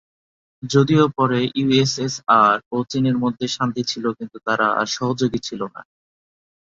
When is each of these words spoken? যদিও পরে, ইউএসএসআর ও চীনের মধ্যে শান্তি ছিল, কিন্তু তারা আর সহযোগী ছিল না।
যদিও 0.63 1.05
পরে, 1.17 1.39
ইউএসএসআর 1.55 2.57
ও 2.71 2.77
চীনের 2.91 3.17
মধ্যে 3.17 3.45
শান্তি 3.47 3.81
ছিল, 3.83 4.05
কিন্তু 4.17 4.37
তারা 4.47 4.67
আর 4.79 4.87
সহযোগী 4.89 5.39
ছিল 5.39 5.61
না। 5.73 5.81